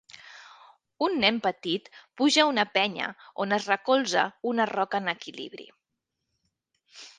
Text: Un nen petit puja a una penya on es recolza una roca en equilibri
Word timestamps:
Un 1.07 1.17
nen 1.23 1.35
petit 1.47 1.91
puja 2.21 2.41
a 2.45 2.47
una 2.53 2.65
penya 2.79 3.11
on 3.45 3.55
es 3.59 3.69
recolza 3.73 4.25
una 4.55 4.69
roca 4.73 5.05
en 5.05 5.15
equilibri 5.17 5.71